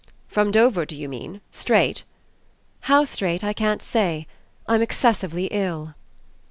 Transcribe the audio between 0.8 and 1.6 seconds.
do you mean,